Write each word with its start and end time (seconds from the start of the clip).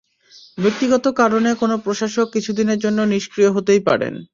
ব্যক্তিগত 0.57 1.05
কারণে 1.19 1.49
কোনও 1.53 1.75
প্রশাসক 1.85 2.27
কিছুদিনের 2.35 2.79
জন্য 2.79 2.99
নিষ্ক্রিয় 3.13 3.49
হতেই 3.51 3.81
পারেন। 3.87 4.13